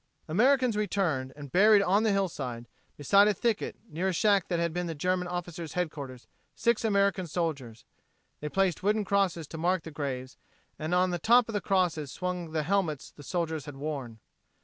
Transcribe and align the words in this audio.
Americans 0.27 0.75
returned 0.75 1.31
and 1.35 1.51
buried 1.51 1.83
on 1.83 2.01
the 2.01 2.11
hillside 2.11 2.67
beside 2.97 3.27
a 3.27 3.35
thicket, 3.35 3.75
near 3.87 4.07
a 4.07 4.13
shack 4.13 4.47
that 4.47 4.57
had 4.57 4.73
been 4.73 4.87
the 4.87 4.95
German 4.95 5.27
officer's 5.27 5.73
headquarters 5.73 6.25
six 6.55 6.83
American 6.83 7.27
soldiers. 7.27 7.85
They 8.39 8.49
placed 8.49 8.81
wooden 8.81 9.05
crosses 9.05 9.45
to 9.49 9.59
mark 9.59 9.83
the 9.83 9.91
graves 9.91 10.37
and 10.79 10.95
on 10.95 11.11
the 11.11 11.19
top 11.19 11.47
of 11.49 11.53
the 11.53 11.61
crosses 11.61 12.11
swung 12.11 12.49
the 12.49 12.63
helmets 12.63 13.11
the 13.11 13.21
soldiers 13.21 13.65
had 13.65 13.75
worn. 13.75 14.17